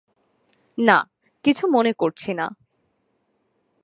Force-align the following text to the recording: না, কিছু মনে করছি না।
না, 0.77 0.97
কিছু 1.43 1.67
মনে 1.67 1.93
করছি 1.93 2.33
না। 2.33 2.45